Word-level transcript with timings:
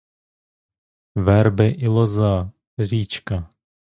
Верби 1.15 1.67
і 1.71 1.87
лоза, 1.87 2.51
річка. 2.77 3.49